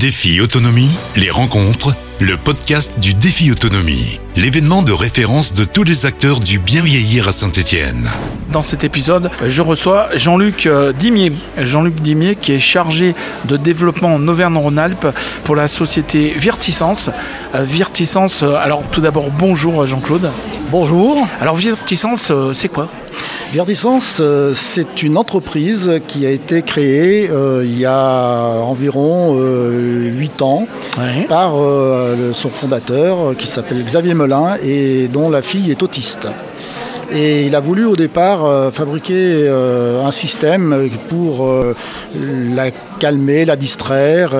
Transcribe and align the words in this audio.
Défi 0.00 0.40
Autonomie, 0.40 0.88
les 1.14 1.28
rencontres, 1.28 1.94
le 2.20 2.38
podcast 2.38 2.98
du 3.00 3.12
Défi 3.12 3.52
Autonomie, 3.52 4.18
l'événement 4.34 4.82
de 4.82 4.92
référence 4.92 5.52
de 5.52 5.66
tous 5.66 5.84
les 5.84 6.06
acteurs 6.06 6.40
du 6.40 6.58
bien 6.58 6.80
vieillir 6.80 7.28
à 7.28 7.32
Saint-Étienne. 7.32 8.08
Dans 8.50 8.62
cet 8.62 8.82
épisode, 8.82 9.30
je 9.44 9.60
reçois 9.60 10.08
Jean-Luc 10.16 10.64
euh, 10.64 10.94
Dimier. 10.94 11.34
Jean-Luc 11.58 11.96
Dimier 11.96 12.34
qui 12.34 12.52
est 12.52 12.58
chargé 12.58 13.14
de 13.44 13.58
développement 13.58 14.14
en 14.14 14.26
Auvergne-Rhône-Alpes 14.26 15.08
pour 15.44 15.54
la 15.54 15.68
société 15.68 16.30
Virticence. 16.30 17.10
Euh, 17.54 17.64
Virticence, 17.64 18.42
euh, 18.42 18.54
alors 18.54 18.82
tout 18.90 19.02
d'abord 19.02 19.30
bonjour 19.30 19.84
Jean-Claude. 19.84 20.30
Bonjour. 20.70 21.28
Alors 21.42 21.56
Virticence, 21.56 22.32
c'est 22.54 22.70
quoi? 22.70 22.88
Verdicence, 23.52 24.18
euh, 24.20 24.52
c'est 24.54 25.02
une 25.02 25.18
entreprise 25.18 26.00
qui 26.06 26.24
a 26.24 26.30
été 26.30 26.62
créée 26.62 27.28
euh, 27.28 27.64
il 27.64 27.80
y 27.80 27.84
a 27.84 28.60
environ 28.62 29.36
euh, 29.36 30.08
8 30.08 30.42
ans 30.42 30.68
par 31.28 31.54
euh, 31.56 32.32
son 32.32 32.48
fondateur 32.48 33.34
qui 33.36 33.48
s'appelle 33.48 33.84
Xavier 33.84 34.14
Melin 34.14 34.56
et 34.62 35.08
dont 35.08 35.30
la 35.30 35.42
fille 35.42 35.72
est 35.72 35.82
autiste. 35.82 36.28
Et 37.12 37.46
il 37.46 37.56
a 37.56 37.60
voulu 37.60 37.86
au 37.86 37.96
départ 37.96 38.44
euh, 38.44 38.70
fabriquer 38.70 39.14
euh, 39.16 40.04
un 40.04 40.12
système 40.12 40.88
pour 41.08 41.44
euh, 41.44 41.74
la 42.54 42.70
calmer, 43.00 43.44
la 43.44 43.56
distraire, 43.56 44.30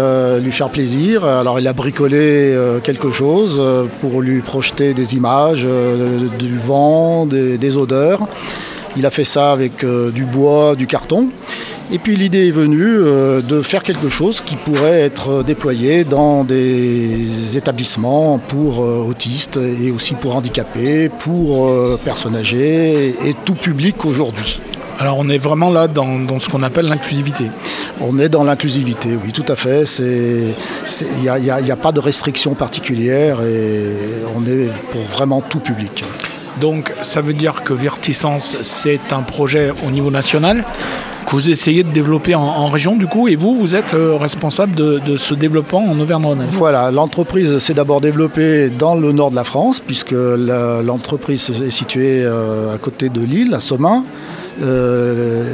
lui 0.41 0.53
faire 0.53 0.69
plaisir. 0.69 1.25
Alors 1.25 1.59
il 1.59 1.67
a 1.67 1.73
bricolé 1.73 2.55
quelque 2.85 3.11
chose 3.11 3.61
pour 4.01 4.21
lui 4.21 4.41
projeter 4.41 4.95
des 4.95 5.15
images, 5.15 5.67
du 6.39 6.57
vent, 6.59 7.27
des, 7.27 7.59
des 7.59 7.77
odeurs. 7.77 8.29
Il 8.97 9.07
a 9.07 9.11
fait 9.11 9.25
ça 9.25 9.53
avec 9.53 9.85
euh, 9.85 10.11
du 10.11 10.25
bois, 10.25 10.75
du 10.77 10.87
carton. 10.87 11.29
Et 11.93 11.99
puis 11.99 12.15
l'idée 12.15 12.47
est 12.49 12.53
venue 12.53 12.85
euh, 12.87 13.41
de 13.41 13.63
faire 13.63 13.83
quelque 13.83 14.09
chose 14.09 14.41
qui 14.41 14.55
pourrait 14.57 15.01
être 15.01 15.43
déployé 15.43 16.05
dans 16.05 16.45
des 16.45 17.57
établissements 17.57 18.39
pour 18.39 18.85
euh, 18.85 18.99
autistes 19.09 19.57
et 19.59 19.91
aussi 19.91 20.15
pour 20.15 20.37
handicapés, 20.37 21.09
pour 21.09 21.69
euh, 21.69 21.99
personnes 22.05 22.37
âgées 22.37 23.09
et 23.27 23.35
tout 23.45 23.55
public 23.57 24.05
aujourd'hui. 24.05 24.61
Alors 25.01 25.19
on 25.19 25.29
est 25.31 25.39
vraiment 25.39 25.71
là 25.71 25.89
dans, 25.89 26.19
dans 26.21 26.39
ce 26.39 26.49
qu'on 26.49 26.63
appelle 26.63 26.87
l'inclusivité. 26.87 27.47
On 28.01 28.19
est 28.19 28.29
dans 28.29 28.45
l'inclusivité, 28.45 29.09
oui, 29.25 29.33
tout 29.33 29.45
à 29.49 29.57
fait. 29.57 29.85
Il 29.99 30.55
n'y 31.23 31.29
a, 31.29 31.35
a- 31.57 31.77
pas 31.77 31.91
de 31.93 32.01
restrictions 32.01 32.55
particulières 32.55 33.39
et 33.43 33.95
on 34.37 34.47
est 34.47 34.69
pour 34.93 35.03
vraiment 35.05 35.41
tout 35.41 35.61
public. 35.61 36.05
Donc 36.61 36.93
ça 37.03 37.21
veut 37.21 37.35
dire 37.35 37.63
que 37.65 37.73
Virticence, 37.73 38.59
c'est 38.63 39.13
un 39.13 39.23
projet 39.23 39.73
au 39.87 39.91
niveau 39.91 40.11
national 40.11 40.65
que 41.27 41.33
vous 41.33 41.51
essayez 41.51 41.85
de 41.85 41.91
développer 41.91 42.35
en, 42.35 42.69
région 42.69 42.97
du 42.97 43.07
coup 43.07 43.29
et 43.29 43.37
vous, 43.37 43.55
vous 43.55 43.75
êtes 43.75 43.95
euh, 43.95 44.17
responsable 44.17 44.75
de, 44.75 45.17
ce 45.17 45.35
développement 45.35 45.85
en 45.85 45.99
Auvergne-Rhône-Alpes. 45.99 46.51
Voilà, 46.53 46.91
l'entreprise 46.91 47.59
s'est 47.59 47.75
d'abord 47.75 48.01
développée 48.01 48.71
dans 48.71 48.95
le 48.95 49.13
nord 49.13 49.31
de 49.31 49.37
la 49.37 49.45
France, 49.45 49.81
puisque 49.81 50.13
l'entreprise 50.13 51.51
est 51.65 51.71
située 51.71 52.23
euh, 52.23 52.75
à 52.75 52.79
côté 52.79 53.09
de 53.09 53.23
Lille, 53.23 53.55
à 53.55 53.61
Somain. 53.61 54.05
Euh, 54.63 55.45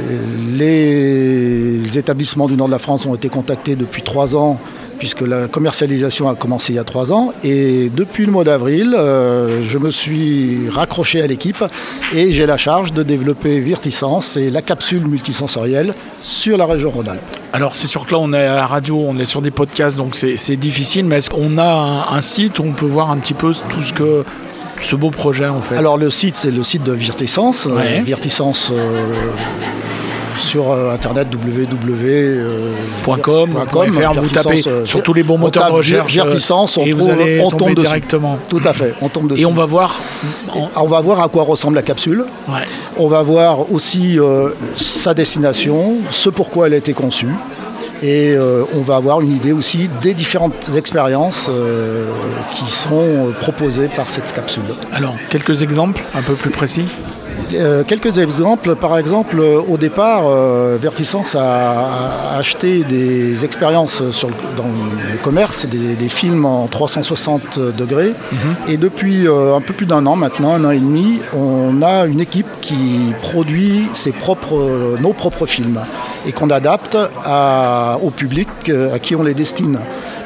les 0.57 1.97
établissements 1.97 2.47
du 2.47 2.55
nord 2.55 2.67
de 2.67 2.73
la 2.73 2.79
France 2.79 3.05
ont 3.05 3.15
été 3.15 3.29
contactés 3.29 3.75
depuis 3.75 4.01
trois 4.01 4.35
ans, 4.35 4.59
puisque 4.99 5.21
la 5.21 5.47
commercialisation 5.47 6.27
a 6.29 6.35
commencé 6.35 6.73
il 6.73 6.77
y 6.77 6.79
a 6.79 6.83
trois 6.83 7.11
ans. 7.11 7.33
Et 7.43 7.89
depuis 7.89 8.25
le 8.25 8.31
mois 8.31 8.43
d'avril, 8.43 8.95
euh, 8.97 9.63
je 9.63 9.77
me 9.77 9.91
suis 9.91 10.69
raccroché 10.69 11.21
à 11.21 11.27
l'équipe 11.27 11.63
et 12.15 12.31
j'ai 12.33 12.45
la 12.45 12.57
charge 12.57 12.93
de 12.93 13.03
développer 13.03 13.59
Virticence 13.59 14.37
et 14.37 14.49
la 14.51 14.61
capsule 14.61 15.05
multisensorielle 15.07 15.93
sur 16.21 16.57
la 16.57 16.65
région 16.65 16.89
Rhône-Alpes. 16.89 17.21
Alors 17.53 17.75
c'est 17.75 17.87
sûr 17.87 18.05
que 18.05 18.11
là 18.11 18.19
on 18.19 18.33
est 18.33 18.45
à 18.45 18.55
la 18.55 18.65
radio, 18.65 19.03
on 19.07 19.17
est 19.19 19.25
sur 19.25 19.41
des 19.41 19.51
podcasts, 19.51 19.95
donc 19.97 20.15
c'est 20.15 20.55
difficile, 20.57 21.05
mais 21.05 21.17
est-ce 21.17 21.29
qu'on 21.29 21.57
a 21.57 21.63
un, 22.11 22.15
un 22.17 22.21
site 22.21 22.59
où 22.59 22.63
on 22.63 22.73
peut 22.73 22.85
voir 22.85 23.11
un 23.11 23.17
petit 23.17 23.33
peu 23.33 23.53
tout 23.69 23.81
ce 23.81 23.93
que 23.93 24.23
ce 24.81 24.95
beau 24.95 25.09
projet 25.09 25.47
en 25.47 25.61
fait? 25.61 25.75
Alors 25.75 25.97
le 25.97 26.09
site, 26.09 26.35
c'est 26.35 26.51
le 26.51 26.63
site 26.63 26.83
de 26.83 26.91
Virticence. 26.93 27.65
euh, 27.67 27.75
Ouais. 27.75 28.01
Euh, 28.71 29.11
sur 30.37 30.71
euh, 30.71 30.93
internet 30.93 31.27
www. 31.33 32.39
Point 33.03 33.17
.com, 33.19 33.49
point 33.71 33.91
.fr, 33.91 34.13
vous 34.13 34.29
tapez 34.29 34.63
sur 34.85 35.03
tous 35.03 35.13
les 35.13 35.23
bons 35.23 35.37
moteurs 35.37 35.67
de 35.67 35.73
recherche, 35.73 36.19
on, 36.49 36.83
et 36.83 36.93
vous 36.93 37.09
allez 37.09 37.41
on 37.41 37.51
tombe 37.51 37.73
dessus. 37.73 37.87
directement. 37.87 38.37
Tout 38.49 38.61
à 38.63 38.73
fait, 38.73 38.93
on 39.01 39.09
tombe 39.09 39.29
dessus. 39.29 39.41
Et 39.41 39.45
on 39.45 39.53
va 39.53 39.65
voir. 39.65 39.99
On 40.75 40.87
va 40.87 41.01
voir 41.01 41.21
à 41.21 41.29
quoi 41.29 41.43
ressemble 41.43 41.75
la 41.75 41.81
capsule. 41.83 42.25
On 42.97 43.07
va 43.07 43.21
voir 43.21 43.71
aussi 43.71 44.19
euh, 44.19 44.49
sa 44.75 45.13
destination, 45.13 45.95
ce 46.09 46.29
pourquoi 46.29 46.67
elle 46.67 46.73
a 46.73 46.77
été 46.77 46.93
conçue. 46.93 47.27
Et 48.03 48.33
euh, 48.33 48.63
on 48.75 48.81
va 48.81 48.95
avoir 48.95 49.21
une 49.21 49.35
idée 49.35 49.51
aussi 49.51 49.89
des 50.01 50.13
différentes 50.13 50.69
expériences 50.75 51.49
euh, 51.49 52.07
qui 52.53 52.69
sont 52.69 52.91
euh, 52.93 53.31
proposées 53.41 53.87
par 53.87 54.07
cette 54.07 54.31
capsule. 54.31 54.63
Alors 54.93 55.15
quelques 55.29 55.63
exemples 55.63 56.03
un 56.13 56.21
peu 56.21 56.33
plus 56.33 56.51
précis? 56.51 56.85
Euh, 57.53 57.83
quelques 57.85 58.17
exemples, 58.17 58.75
par 58.75 58.97
exemple, 58.97 59.39
euh, 59.39 59.59
au 59.67 59.77
départ, 59.77 60.23
euh, 60.27 60.77
Verticence 60.81 61.35
a, 61.35 61.41
a 62.33 62.37
acheté 62.37 62.83
des 62.83 63.45
expériences 63.45 64.09
sur 64.11 64.27
le- 64.27 64.33
dans 64.57 64.65
le 65.11 65.17
commerce, 65.19 65.65
des, 65.65 65.95
des 65.95 66.09
films 66.09 66.45
en 66.45 66.67
360 66.67 67.59
degrés. 67.59 68.13
Et 68.67 68.77
depuis 68.77 69.27
euh, 69.27 69.55
un 69.55 69.61
peu 69.61 69.73
plus 69.73 69.85
d'un 69.85 70.05
an 70.05 70.15
maintenant, 70.15 70.53
un 70.55 70.63
an 70.65 70.71
et 70.71 70.79
demi, 70.79 71.19
on 71.35 71.81
a 71.81 72.05
une 72.05 72.19
équipe 72.19 72.47
qui 72.61 73.13
produit 73.21 73.83
ses 73.93 74.11
propres, 74.11 74.97
nos 74.99 75.13
propres 75.13 75.45
films 75.45 75.79
et 76.27 76.31
qu'on 76.33 76.49
adapte 76.49 76.97
à- 77.25 77.97
au 78.03 78.09
public 78.09 78.49
à 78.93 78.99
qui 78.99 79.15
on 79.15 79.23
les 79.23 79.33
destine. 79.33 79.79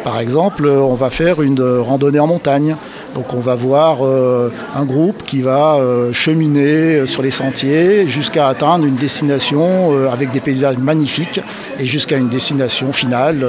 Par 0.04 0.20
exemple, 0.20 0.68
on 0.68 0.96
va 0.96 1.12
faire 1.12 1.42
une 1.44 1.62
randonnée 1.62 2.20
en 2.20 2.26
montagne. 2.28 2.76
Donc 3.16 3.34
on 3.34 3.40
va 3.40 3.56
voir 3.56 4.06
euh, 4.06 4.52
un 4.76 4.86
groupe 4.86 5.24
qui 5.24 5.42
va 5.42 5.76
euh, 5.76 6.14
cheminer 6.14 6.96
euh, 6.96 7.06
sur 7.06 7.22
les 7.22 7.32
sentiers 7.32 8.08
jusqu'à 8.08 8.48
atteindre 8.48 8.86
une 8.86 8.96
destination 8.96 9.94
euh, 9.94 10.10
avec 10.10 10.32
des 10.32 10.40
paysages 10.40 10.78
magnifiques 10.78 11.42
et 11.80 11.86
jusqu'à 11.86 12.18
une 12.18 12.30
destination 12.30 12.94
finale. 12.94 13.46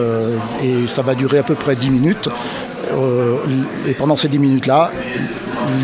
et 0.62 0.86
ça 0.86 1.02
va 1.02 1.14
durer 1.14 1.38
à 1.38 1.42
peu 1.42 1.54
près 1.54 1.76
10 1.76 1.90
minutes. 1.90 2.28
Et 3.88 3.94
pendant 3.94 4.16
ces 4.16 4.28
10 4.28 4.38
minutes-là, 4.38 4.90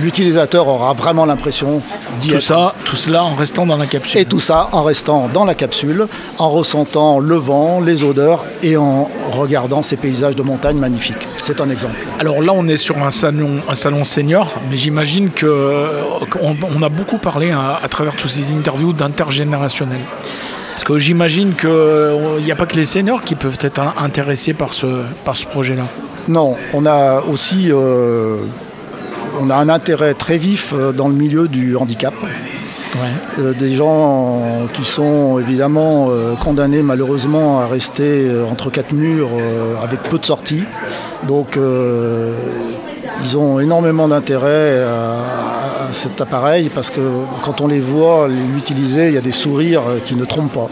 l'utilisateur 0.02 0.68
aura 0.68 0.92
vraiment 0.92 1.24
l'impression 1.24 1.80
d'y 2.20 2.28
Tout 2.28 2.34
être. 2.34 2.42
ça, 2.42 2.74
tout 2.84 2.96
cela 2.96 3.24
en 3.24 3.34
restant 3.34 3.66
dans 3.66 3.76
la 3.76 3.86
capsule. 3.86 4.20
Et 4.20 4.24
tout 4.24 4.40
ça 4.40 4.68
en 4.72 4.82
restant 4.82 5.28
dans 5.32 5.44
la 5.44 5.54
capsule, 5.54 6.06
en 6.38 6.50
ressentant 6.50 7.18
le 7.18 7.36
vent, 7.36 7.80
les 7.80 8.02
odeurs 8.02 8.44
et 8.62 8.76
en 8.76 9.08
regardant 9.30 9.82
ces 9.82 9.96
paysages 9.96 10.36
de 10.36 10.42
montagne 10.42 10.76
magnifiques. 10.76 11.26
C'est 11.48 11.62
un 11.62 11.70
exemple. 11.70 11.94
Alors 12.20 12.42
là, 12.42 12.52
on 12.54 12.66
est 12.66 12.76
sur 12.76 12.98
un 13.02 13.10
salon, 13.10 13.60
un 13.66 13.74
salon 13.74 14.04
senior, 14.04 14.60
mais 14.70 14.76
j'imagine 14.76 15.30
que 15.30 15.86
qu'on 16.30 16.54
on 16.76 16.82
a 16.82 16.90
beaucoup 16.90 17.16
parlé 17.16 17.52
à, 17.52 17.80
à 17.82 17.88
travers 17.88 18.14
toutes 18.16 18.30
ces 18.30 18.52
interviews 18.52 18.92
d'intergénérationnel. 18.92 20.00
Parce 20.72 20.84
que 20.84 20.98
j'imagine 20.98 21.54
qu'il 21.54 22.44
n'y 22.44 22.52
a 22.52 22.54
pas 22.54 22.66
que 22.66 22.76
les 22.76 22.84
seniors 22.84 23.22
qui 23.22 23.34
peuvent 23.34 23.56
être 23.62 23.80
in- 23.80 23.94
intéressés 24.04 24.52
par 24.52 24.74
ce, 24.74 24.86
par 25.24 25.36
ce 25.36 25.46
projet-là. 25.46 25.84
Non, 26.28 26.54
on 26.74 26.84
a 26.84 27.22
aussi 27.22 27.68
euh, 27.72 28.36
on 29.40 29.48
a 29.48 29.54
un 29.56 29.70
intérêt 29.70 30.12
très 30.12 30.36
vif 30.36 30.74
euh, 30.76 30.92
dans 30.92 31.08
le 31.08 31.14
milieu 31.14 31.48
du 31.48 31.76
handicap. 31.76 32.12
Ouais. 32.22 33.00
Euh, 33.38 33.52
des 33.54 33.74
gens 33.74 34.40
qui 34.74 34.84
sont 34.84 35.38
évidemment 35.38 36.08
euh, 36.10 36.34
condamnés 36.36 36.82
malheureusement 36.82 37.60
à 37.60 37.66
rester 37.66 38.26
euh, 38.26 38.44
entre 38.50 38.70
quatre 38.70 38.92
murs 38.92 39.28
euh, 39.32 39.74
avec 39.82 40.02
peu 40.02 40.18
de 40.18 40.26
sorties. 40.26 40.64
Donc 41.26 41.56
euh, 41.56 42.32
ils 43.22 43.36
ont 43.36 43.58
énormément 43.58 44.08
d'intérêt 44.08 44.82
à, 44.82 45.92
cet 45.92 46.20
appareil 46.20 46.70
parce 46.72 46.90
que 46.90 47.00
quand 47.42 47.60
on 47.60 47.66
les 47.66 47.80
voit 47.80 48.28
l'utiliser, 48.28 49.08
il 49.08 49.14
y 49.14 49.18
a 49.18 49.22
des 49.22 49.32
sourires 49.32 49.82
euh, 49.88 49.98
qui 50.04 50.14
ne 50.14 50.24
trompent 50.24 50.52
pas. 50.52 50.68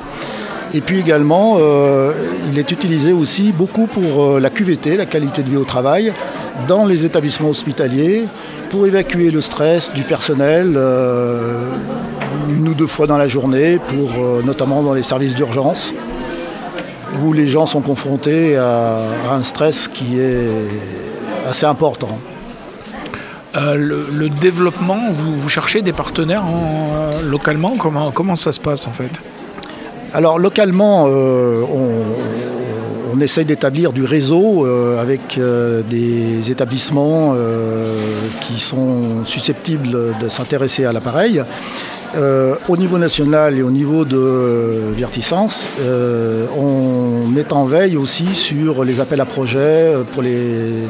Et 0.74 0.80
puis 0.80 1.00
également, 1.00 1.56
euh, 1.58 2.12
il 2.52 2.58
est 2.58 2.70
utilisé 2.70 3.12
aussi 3.12 3.52
beaucoup 3.52 3.86
pour 3.86 4.38
la 4.38 4.50
QVT, 4.50 4.96
la 4.96 5.06
qualité 5.06 5.42
de 5.42 5.48
vie 5.48 5.56
au 5.56 5.64
travail, 5.64 6.12
dans 6.68 6.84
les 6.84 7.06
établissements 7.06 7.48
hospitaliers, 7.48 8.24
pour 8.68 8.86
évacuer 8.86 9.30
le 9.30 9.40
stress 9.40 9.92
du 9.92 10.02
personnel 10.02 10.78
une 12.50 12.68
ou 12.68 12.74
deux 12.74 12.86
fois 12.86 13.06
dans 13.06 13.16
la 13.16 13.28
journée, 13.28 13.78
pour, 13.78 14.10
notamment 14.44 14.82
dans 14.82 14.92
les 14.92 15.04
services 15.04 15.34
d'urgence, 15.34 15.94
où 17.24 17.32
les 17.32 17.48
gens 17.48 17.66
sont 17.66 17.80
confrontés 17.80 18.56
à, 18.56 18.98
à 19.30 19.34
un 19.34 19.42
stress 19.42 19.88
qui 19.88 20.18
est 20.20 20.46
assez 21.48 21.66
important. 21.66 22.18
Euh, 23.56 23.74
le, 23.74 24.06
le 24.12 24.28
développement, 24.28 24.98
vous, 25.10 25.34
vous 25.38 25.48
cherchez 25.48 25.80
des 25.82 25.92
partenaires 25.92 26.44
en- 26.44 26.90
euh, 26.94 27.22
localement 27.22 27.74
comment, 27.78 28.10
comment 28.10 28.36
ça 28.36 28.52
se 28.52 28.60
passe 28.60 28.86
en 28.86 28.92
fait 28.92 29.10
Alors 30.12 30.38
localement, 30.38 31.06
euh, 31.08 31.62
on, 31.72 33.14
on 33.16 33.20
essaye 33.20 33.46
d'établir 33.46 33.92
du 33.92 34.04
réseau 34.04 34.66
avec 35.00 35.38
des 35.88 36.50
établissements 36.50 37.34
qui 38.42 38.60
sont 38.60 39.24
susceptibles 39.24 40.14
de 40.20 40.28
s'intéresser 40.28 40.84
à 40.84 40.92
l'appareil. 40.92 41.42
Euh, 42.14 42.54
au 42.68 42.76
niveau 42.76 42.98
national 42.98 43.58
et 43.58 43.62
au 43.62 43.70
niveau 43.70 44.04
de 44.04 44.92
Verticence, 44.96 45.68
euh, 45.80 46.46
on 46.56 47.36
est 47.36 47.52
en 47.52 47.64
veille 47.64 47.96
aussi 47.96 48.34
sur 48.34 48.84
les 48.84 49.00
appels 49.00 49.20
à 49.20 49.26
projets 49.26 49.92
pour 50.12 50.22
les, 50.22 50.86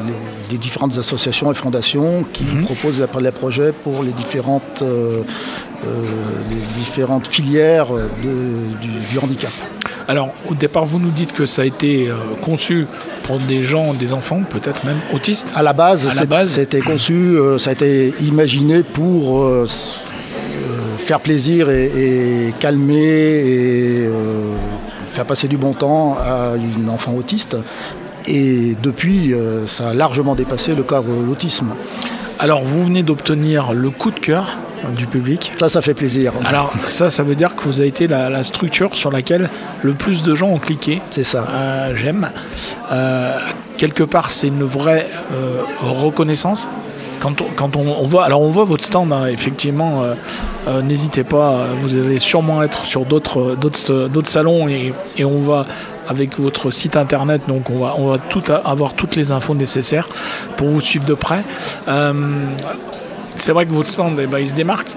différentes 0.59 0.97
associations 0.97 1.51
et 1.51 1.55
fondations 1.55 2.23
qui 2.33 2.43
mhm. 2.43 2.63
proposent 2.63 2.97
des 2.97 3.01
appels 3.01 3.27
à 3.27 3.31
projets 3.31 3.71
pour 3.71 4.03
les 4.03 4.11
différentes, 4.11 4.83
les 4.83 6.79
différentes 6.79 7.27
filières 7.27 7.87
du 8.21 9.19
handicap. 9.19 9.51
Alors, 10.07 10.33
au 10.49 10.55
départ, 10.55 10.85
vous 10.85 10.99
nous 10.99 11.11
dites 11.11 11.33
que 11.33 11.45
ça 11.45 11.63
a 11.63 11.65
été 11.65 12.07
euh, 12.07 12.15
conçu 12.41 12.87
pour 13.23 13.39
des 13.39 13.61
gens, 13.61 13.93
des 13.93 14.13
enfants, 14.13 14.41
peut-être 14.49 14.85
même 14.85 14.99
autistes. 15.13 15.51
À 15.53 15.63
la 15.63 15.73
base, 15.73 16.07
c'était 16.45 16.79
conçu, 16.79 17.13
euh, 17.13 17.57
ça 17.57 17.71
a 17.71 17.73
été 17.73 18.13
imaginé 18.21 18.83
pour 18.83 19.43
euh, 19.43 19.67
faire 21.07 21.21
plaisir 21.21 21.69
et, 21.69 22.53
calmer 22.59 22.93
et 22.93 24.09
faire 25.13 25.25
passer 25.25 25.47
du 25.47 25.57
bon 25.57 25.73
temps 25.73 26.17
à 26.19 26.55
une 26.57 26.89
enfant 26.89 27.13
autiste. 27.13 27.55
Et 28.27 28.75
depuis, 28.83 29.33
ça 29.67 29.89
a 29.89 29.93
largement 29.93 30.35
dépassé 30.35 30.75
le 30.75 30.83
cadre 30.83 31.07
de 31.07 31.25
l'autisme. 31.25 31.73
Alors, 32.39 32.61
vous 32.61 32.83
venez 32.83 33.03
d'obtenir 33.03 33.71
le 33.71 33.89
coup 33.89 34.11
de 34.11 34.19
cœur 34.19 34.57
du 34.95 35.07
public. 35.07 35.51
Ça, 35.57 35.69
ça 35.69 35.81
fait 35.81 35.93
plaisir. 35.93 36.33
Alors 36.45 36.73
ça, 36.85 37.09
ça 37.09 37.23
veut 37.23 37.35
dire 37.35 37.55
que 37.55 37.63
vous 37.63 37.79
avez 37.79 37.89
été 37.89 38.07
la, 38.07 38.43
structure 38.43 38.95
sur 38.95 39.11
laquelle 39.11 39.49
le 39.81 39.93
plus 39.93 40.23
de 40.23 40.35
gens 40.35 40.49
ont 40.49 40.59
cliqué. 40.59 41.01
C'est 41.11 41.23
ça. 41.23 41.47
Euh, 41.49 41.95
j'aime. 41.95 42.29
Euh, 42.91 43.37
quelque 43.77 44.03
part, 44.03 44.31
c'est 44.31 44.47
une 44.47 44.63
vraie 44.63 45.07
euh, 45.33 45.61
reconnaissance. 45.81 46.69
Quand, 47.19 47.41
on, 47.41 47.45
quand 47.55 47.75
on, 47.75 48.03
voit, 48.03 48.25
alors 48.25 48.41
on 48.41 48.49
voit 48.49 48.63
votre 48.63 48.83
stand, 48.83 49.11
hein, 49.11 49.27
effectivement, 49.27 50.03
n'hésitez 50.83 51.23
pas, 51.23 51.65
vous 51.79 51.95
allez 51.95 52.19
sûrement 52.19 52.63
être 52.63 52.85
sur 52.85 53.05
d'autres, 53.05 53.55
d'autres, 53.55 54.29
salons 54.29 54.67
et, 54.67 54.93
et 55.17 55.25
on 55.25 55.39
va 55.39 55.65
avec 56.07 56.39
votre 56.39 56.71
site 56.71 56.95
internet. 56.95 57.41
Donc 57.47 57.69
on 57.69 57.79
va, 57.79 57.95
on 57.97 58.07
va 58.07 58.17
tout 58.17 58.43
avoir 58.63 58.93
toutes 58.93 59.15
les 59.15 59.31
infos 59.31 59.55
nécessaires 59.55 60.07
pour 60.57 60.69
vous 60.69 60.81
suivre 60.81 61.05
de 61.05 61.13
près 61.13 61.43
c'est 63.37 63.51
vrai 63.51 63.65
que 63.65 63.71
votre 63.71 63.89
stand, 63.89 64.19
eh 64.19 64.27
ben, 64.27 64.39
il 64.39 64.47
se 64.47 64.55
démarque 64.55 64.89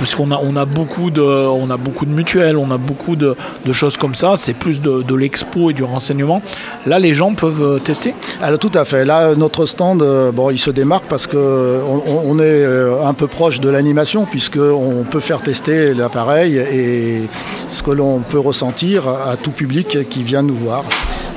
parce 0.00 0.14
qu'on 0.14 0.30
a, 0.30 0.64
beaucoup 0.64 1.10
de, 1.10 2.06
mutuelles, 2.06 2.56
on 2.56 2.70
a 2.70 2.78
beaucoup 2.78 3.16
de, 3.16 3.36
choses 3.70 3.98
comme 3.98 4.14
ça. 4.14 4.32
C'est 4.34 4.54
plus 4.54 4.80
de, 4.80 5.14
l'expo 5.14 5.70
et 5.70 5.74
du 5.74 5.84
renseignement. 5.84 6.40
Là, 6.86 6.98
les 6.98 7.12
gens 7.12 7.34
peuvent 7.34 7.62
euh, 7.62 7.78
tester 7.78 8.14
Alors, 8.40 8.58
Tout 8.58 8.72
à 8.72 8.86
fait. 8.86 9.04
Là, 9.04 9.34
notre 9.34 9.66
stand, 9.66 10.00
euh, 10.00 10.32
bon, 10.32 10.48
il 10.48 10.58
se 10.58 10.70
démarque 10.70 11.04
parce 11.06 11.26
qu'on 11.26 11.36
on 11.36 12.38
est 12.38 12.64
euh, 12.64 13.04
un 13.04 13.12
peu 13.12 13.26
proche 13.26 13.60
de 13.60 13.68
l'animation, 13.68 14.24
puisqu'on 14.24 15.04
peut 15.10 15.20
faire 15.20 15.42
tester 15.42 15.92
l'appareil 15.92 16.56
et 16.56 17.28
ce 17.68 17.82
que 17.82 17.90
l'on 17.90 18.20
peut 18.20 18.38
ressentir 18.38 19.06
à 19.06 19.36
tout 19.36 19.50
public 19.50 20.08
qui 20.08 20.22
vient 20.22 20.42
nous 20.42 20.56
voir. 20.56 20.82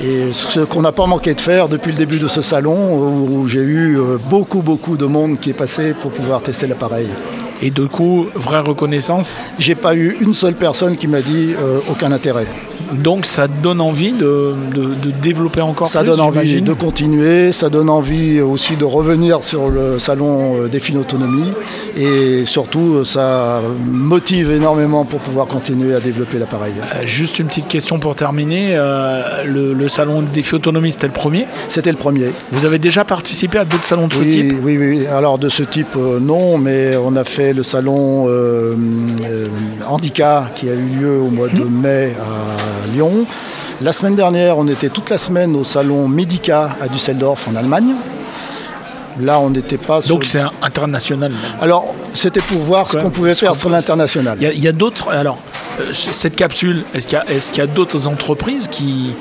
Et 0.01 0.31
ce 0.31 0.61
qu'on 0.61 0.83
n'a 0.83 0.93
pas 0.93 1.05
manqué 1.05 1.33
de 1.33 1.41
faire 1.41 1.67
depuis 1.67 1.91
le 1.91 1.97
début 1.97 2.19
de 2.19 2.29
ce 2.29 2.41
salon, 2.41 2.95
où 2.95 3.45
j'ai 3.49 3.59
eu 3.61 3.99
beaucoup, 4.29 4.61
beaucoup 4.61 4.95
de 4.95 5.05
monde 5.05 5.37
qui 5.41 5.49
est 5.49 5.53
passé 5.53 5.93
pour 5.93 6.11
pouvoir 6.11 6.41
tester 6.41 6.67
l'appareil. 6.67 7.09
Et 7.61 7.69
du 7.69 7.87
coup, 7.87 8.27
vraie 8.35 8.59
reconnaissance 8.59 9.35
J'ai 9.59 9.75
pas 9.75 9.95
eu 9.95 10.17
une 10.21 10.33
seule 10.33 10.55
personne 10.55 10.97
qui 10.97 11.07
m'a 11.07 11.21
dit 11.21 11.53
euh, 11.59 11.79
aucun 11.89 12.11
intérêt. 12.11 12.45
Donc 12.91 13.25
ça 13.25 13.47
donne 13.47 13.81
envie 13.81 14.11
de, 14.11 14.53
développer 15.21 15.61
encore 15.61 15.87
ça 15.87 16.01
plus 16.01 16.11
Ça 16.11 16.15
donne 16.15 16.25
envie 16.25 16.61
de 16.61 16.73
continuer, 16.73 17.51
ça 17.51 17.69
donne 17.69 17.89
envie 17.89 18.41
aussi 18.41 18.75
de 18.75 18.83
revenir 18.83 19.41
sur 19.41 19.69
le 19.69 19.97
salon 19.99 20.57
euh, 20.57 20.67
Défi 20.67 20.91
d'autonomie 20.91 21.51
et 21.97 22.45
surtout 22.45 22.95
euh, 22.95 23.03
ça 23.03 23.61
motive 23.85 24.51
énormément 24.51 25.05
pour 25.05 25.19
pouvoir 25.21 25.47
continuer 25.47 25.95
à 25.95 25.99
développer 25.99 26.37
l'appareil. 26.37 26.73
juste 27.05 27.39
une 27.39 27.47
petite 27.47 27.67
question 27.67 27.99
pour 27.99 28.15
terminer. 28.15 28.75
le, 29.45 29.87
salon 29.87 30.21
Défi 30.21 30.55
Autonomie, 30.55 30.91
c'était 30.91 31.07
le 31.07 31.13
premier? 31.13 31.47
C'était 31.69 31.91
le 31.91 31.97
premier. 31.97 32.31
Vous 32.51 32.65
avez 32.65 32.79
déjà 32.79 33.05
participé 33.05 33.57
à 33.57 33.65
d'autres 33.65 33.85
salons 33.85 34.07
de 34.07 34.13
ce 34.13 34.23
type? 34.23 34.55
Oui, 34.61 34.77
oui. 34.77 35.07
Alors 35.07 35.37
de 35.37 35.49
ce 35.49 35.63
type, 35.63 35.95
non, 35.95 36.57
mais 36.57 36.95
on 36.97 37.15
a 37.15 37.23
fait 37.23 37.42
le 37.51 37.63
salon 37.63 38.27
euh, 38.27 38.75
euh, 39.25 39.47
Handicap 39.87 40.53
qui 40.55 40.69
a 40.69 40.73
eu 40.73 40.87
lieu 40.99 41.17
au 41.19 41.29
mois 41.29 41.49
de 41.49 41.63
mhm. 41.63 41.81
mai 41.81 42.13
à 42.19 42.93
Lyon. 42.93 43.25
La 43.81 43.91
semaine 43.91 44.15
dernière, 44.15 44.57
on 44.57 44.67
était 44.67 44.89
toute 44.89 45.09
la 45.09 45.17
semaine 45.17 45.55
au 45.55 45.63
salon 45.63 46.07
Medica 46.07 46.77
à 46.79 46.87
Düsseldorf 46.87 47.47
en 47.49 47.55
Allemagne. 47.55 47.93
Là, 49.19 49.39
on 49.39 49.49
n'était 49.49 49.77
pas. 49.77 49.99
Donc 50.01 50.25
c'est 50.25 50.41
international. 50.61 51.33
Alors, 51.61 51.93
c'était 52.13 52.41
pour 52.41 52.59
voir 52.59 52.87
ce 52.87 52.97
qu'on 52.97 53.09
pouvait 53.09 53.35
faire 53.35 53.55
sur 53.55 53.69
l'international. 53.69 54.37
Il 54.39 54.59
y 54.59 54.67
a, 54.67 54.71
d'autres. 54.71 55.09
Alors, 55.09 55.37
euh, 55.79 55.91
cette 55.93 56.35
capsule, 56.35 56.83
est-ce 56.93 57.07
qu'il 57.07 57.57
y 57.57 57.61
a, 57.61 57.67
d'autres 57.67 58.07
entreprises 58.07 58.67
qui, 58.69 59.13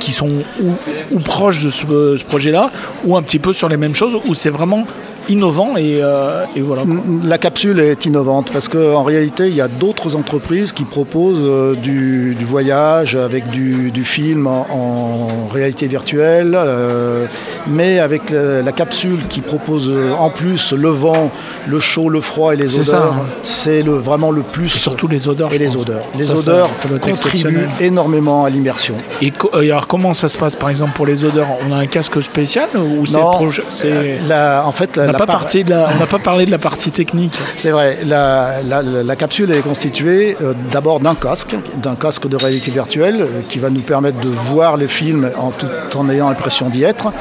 qui, 0.00 0.12
sont 0.12 0.28
ou, 0.60 1.18
proches 1.20 1.62
de 1.62 1.70
ce, 1.70 2.16
ce 2.18 2.24
projet-là, 2.24 2.70
ou 3.04 3.16
un 3.16 3.22
petit 3.22 3.38
peu 3.38 3.52
sur 3.52 3.68
les 3.68 3.76
mêmes 3.76 3.94
choses, 3.94 4.18
ou 4.26 4.34
c'est 4.34 4.50
vraiment 4.50 4.84
innovant 5.28 5.74
euh, 5.76 6.44
et, 6.56 6.60
voilà. 6.60 6.82
La 7.24 7.38
capsule 7.38 7.80
est 7.80 8.06
innovante 8.06 8.50
parce 8.52 8.68
qu'en 8.68 9.02
réalité, 9.02 9.48
il 9.48 9.54
y 9.54 9.60
a 9.60 9.68
d'autres 9.68 10.16
entreprises 10.16 10.72
qui 10.72 10.84
proposent 10.84 11.38
euh, 11.40 11.74
du, 11.74 12.36
voyage 12.44 13.14
avec 13.14 13.48
du, 13.48 14.04
film 14.04 14.46
en, 14.46 15.46
réalité 15.52 15.86
virtuelle, 15.86 16.54
euh, 16.54 17.26
mais 17.66 17.98
avec 17.98 18.30
la, 18.30 18.72
capsule 18.72 19.26
qui 19.28 19.40
propose 19.40 19.92
en 20.18 20.30
plus 20.30 20.72
le 20.72 20.88
vent, 20.88 21.30
le 21.66 21.80
chaud, 21.80 22.08
le 22.08 22.20
froid 22.20 22.54
et 22.54 22.56
les 22.56 22.78
odeurs, 22.78 23.14
hein. 23.14 23.26
c'est 23.42 23.82
le, 23.82 23.94
vraiment 23.94 24.30
le 24.30 24.42
plus. 24.42 24.76
Et 24.76 24.78
surtout 24.78 25.08
les 25.08 25.28
odeurs. 25.28 25.52
Et 25.52 25.58
les 25.58 25.76
odeurs. 25.76 26.04
Les 26.16 26.30
odeurs 26.30 26.70
contribuent 27.00 27.68
énormément 27.80 28.44
à 28.44 28.50
l'immersion. 28.50 28.94
Et 29.20 29.32
alors 29.52 29.86
comment 29.86 30.12
ça 30.12 30.28
se 30.28 30.38
passe 30.38 30.56
par 30.56 30.70
exemple 30.70 30.92
pour 30.94 31.06
les 31.06 31.24
odeurs? 31.24 31.48
On 31.68 31.72
a 31.72 31.76
un 31.76 31.86
casque 31.86 32.22
spécial 32.22 32.68
ou 32.76 33.06
c'est 33.06 33.18
en 33.18 34.72
fait 34.72 34.96
la, 34.96 35.06
on 35.06 35.98
n'a 35.98 36.06
pas 36.06 36.18
parlé 36.18 36.46
de 36.46 36.50
la 36.50 36.58
partie 36.58 36.90
technique. 36.90 37.38
C'est 37.56 37.70
vrai. 37.70 37.98
La, 38.06 39.16
capsule 39.16 39.50
est 39.50 39.62
constituée 39.62 40.36
euh, 40.40 40.52
d'abord 40.70 41.00
d'un 41.00 41.16
casque, 41.16 41.56
d'un 41.82 41.96
casque 41.96 42.28
de 42.28 42.36
réalité 42.36 42.70
virtuelle 42.70 43.20
euh, 43.20 43.40
qui 43.48 43.58
va 43.58 43.68
nous 43.68 43.80
permettre 43.80 44.20
de 44.20 44.28
voir 44.28 44.76
les 44.76 44.86
films 44.86 45.28
en 45.36 45.50
tout 45.50 45.66
en 45.96 46.08
ayant 46.08 46.28
l'impression 46.28 46.68
d'y 46.68 46.84
être. 46.84 47.12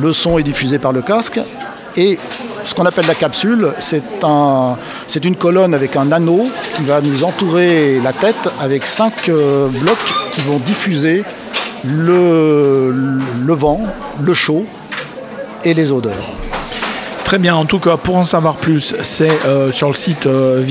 Le 0.00 0.12
son 0.12 0.38
est 0.38 0.42
diffusé 0.42 0.78
par 0.78 0.92
le 0.92 1.02
casque 1.02 1.40
et 1.96 2.18
ce 2.64 2.74
qu'on 2.74 2.86
appelle 2.86 3.06
la 3.06 3.14
capsule, 3.14 3.68
c'est 3.78 4.24
un, 4.24 4.76
une 5.22 5.36
colonne 5.36 5.74
avec 5.74 5.96
un 5.96 6.10
anneau 6.10 6.48
qui 6.76 6.82
va 6.82 7.00
nous 7.00 7.22
entourer 7.22 8.00
la 8.02 8.12
tête 8.12 8.48
avec 8.60 8.86
cinq 8.86 9.28
euh, 9.28 9.68
blocs 9.68 9.96
qui 10.32 10.40
vont 10.40 10.58
diffuser 10.58 11.22
le, 11.84 12.92
vent, 13.48 13.82
le 14.20 14.34
chaud 14.34 14.64
et 15.64 15.74
les 15.74 15.92
odeurs. 15.92 16.32
Très 17.24 17.38
bien, 17.38 17.54
en 17.54 17.64
tout 17.64 17.78
cas, 17.78 17.96
pour 17.96 18.16
en 18.16 18.24
savoir 18.24 18.56
plus, 18.56 18.94
c'est 19.02 19.46
euh, 19.46 19.70
sur 19.70 19.88
le 19.88 19.94
site 19.94 20.26
euh. 20.26 20.62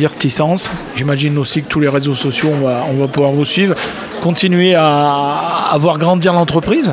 J'imagine 0.95 1.37
aussi 1.37 1.63
que 1.63 1.67
tous 1.67 1.79
les 1.79 1.89
réseaux 1.89 2.15
sociaux, 2.15 2.51
on 2.61 2.93
va, 2.99 3.07
pouvoir 3.07 3.31
vous 3.31 3.45
suivre. 3.45 3.75
Continuer 4.21 4.75
à, 4.75 5.69
à 5.71 5.77
voir 5.77 5.97
grandir 5.97 6.33
l'entreprise 6.33 6.91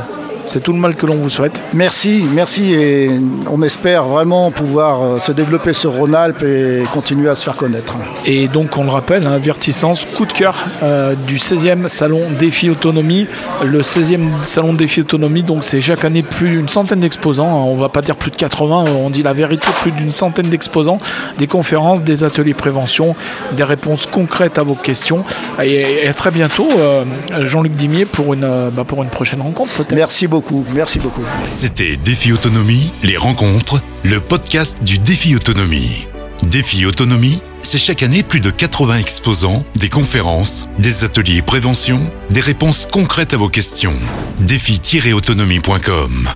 c'est 0.51 0.61
tout 0.61 0.73
le 0.73 0.81
mal 0.81 0.97
que 0.97 1.07
l'on 1.07 1.15
vous 1.15 1.31
souhaite. 1.31 1.63
Merci, 1.75 2.25
merci 2.35 2.75
et 2.75 3.09
on 3.49 3.63
espère 3.63 4.05
vraiment 4.05 4.51
pouvoir 4.51 5.01
euh, 5.01 5.19
se 5.21 5.31
développer 5.31 5.73
sur 5.73 5.93
Rhône-Alpes 5.93 6.43
et 6.43 6.83
continuer 6.93 7.29
à 7.29 7.37
se 7.37 7.45
faire 7.45 7.55
connaître. 7.55 7.95
Et 8.27 8.49
donc 8.49 8.77
on 8.77 8.83
le 8.83 8.91
rappelle, 8.91 9.29
hein, 9.29 9.39
Verticence, 9.39 10.05
coup 10.05 10.27
de 10.27 10.33
cœur 10.33 10.57
euh, 10.83 11.15
du 11.15 11.37
16e 11.37 11.87
salon 11.87 12.23
Défi 12.37 12.69
Autonomie. 12.69 13.29
Le 13.65 13.83
16e 13.83 14.43
salon 14.43 14.73
Défi 14.73 15.03
Autonomie, 15.03 15.45
donc 15.45 15.63
c'est 15.63 15.81
chaque 15.81 16.05
année 16.05 16.25
plus 16.25 16.51
d'une 16.51 16.69
centaine 16.69 16.99
d'exposants. 16.99 17.47
Hein. 17.47 17.65
On 17.69 17.77
va 17.77 17.89
pas 17.89 18.03
dire 18.03 18.17
plus 18.17 18.33
de 18.33 18.37
80, 18.37 18.87
on 19.05 19.09
dit 19.09 19.23
la 19.23 19.33
vérité, 19.33 19.69
plus 19.83 19.93
d'une 19.93 20.11
centaine 20.11 20.49
d'exposants, 20.49 20.99
des 21.39 21.47
conférences, 21.47 22.03
des 22.03 22.25
ateliers 22.25 22.55
prévention, 22.55 23.15
des 23.53 23.63
réponses 23.65 24.07
concrètes 24.07 24.59
à 24.59 24.65
vos 24.65 24.75
questions. 24.75 25.25
Et, 25.63 26.09
à 26.09 26.13
très 26.13 26.33
bientôt, 26.33 26.69
euh, 26.77 27.05
Jean-Luc 27.43 27.77
Dimier, 27.77 28.05
pour 28.05 28.35
une, 28.35 28.71
bah, 28.73 28.83
pour 28.85 29.05
une 29.05 29.11
prochaine 29.11 29.43
rencontre 29.43 29.71
peut-être. 29.75 29.95
Merci 29.95 30.27
merci 30.73 30.99
beaucoup. 30.99 31.25
C'était 31.45 31.97
Défi 31.97 32.33
Autonomie, 32.33 32.91
les 33.03 33.17
rencontres, 33.17 33.81
le 34.05 34.21
podcast 34.21 34.83
du 34.83 34.99
Défi 34.99 35.35
Autonomie. 35.35 36.07
Défi 36.43 36.87
Autonomie, 36.87 37.43
c'est 37.63 37.79
chaque 37.79 38.03
année 38.03 38.23
plus 38.23 38.41
de 38.41 38.51
80 38.51 38.99
exposants, 38.99 39.65
des 39.77 39.89
conférences, 39.89 40.69
des 40.79 41.05
ateliers 41.05 41.43
prévention, 41.43 42.01
des 42.31 42.41
réponses 42.41 42.87
concrètes 42.91 43.35
à 43.35 43.37
vos 43.37 43.49
questions. 43.49 43.97
Défi-autonomie.com 44.41 46.31